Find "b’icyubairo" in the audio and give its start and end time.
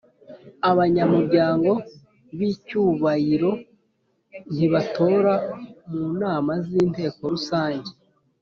2.37-3.51